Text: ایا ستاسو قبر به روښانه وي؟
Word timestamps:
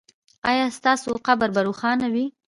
ایا 0.49 0.65
ستاسو 0.77 1.09
قبر 1.27 1.49
به 1.55 1.61
روښانه 1.67 2.07
وي؟ 2.13 2.25